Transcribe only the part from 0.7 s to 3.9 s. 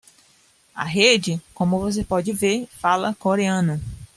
A rede, como você pode ver, fala coreano?